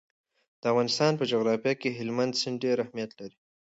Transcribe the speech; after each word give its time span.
د 0.61 0.63
افغانستان 0.71 1.11
په 1.17 1.23
جغرافیه 1.31 1.73
کې 1.81 1.89
هلمند 1.99 2.33
سیند 2.41 2.57
ډېر 2.63 2.77
اهمیت 2.83 3.11
لري. 3.19 3.37